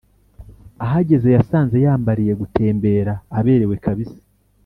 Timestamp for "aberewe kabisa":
3.37-4.19